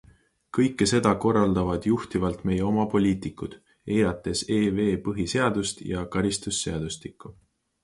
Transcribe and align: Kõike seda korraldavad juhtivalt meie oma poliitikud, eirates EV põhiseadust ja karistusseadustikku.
Kõike 0.57 0.85
seda 0.91 1.09
korraldavad 1.25 1.85
juhtivalt 1.89 2.39
meie 2.51 2.63
oma 2.69 2.87
poliitikud, 2.95 3.59
eirates 3.99 4.43
EV 4.57 4.83
põhiseadust 5.07 5.87
ja 5.93 6.05
karistusseadustikku. 6.19 7.35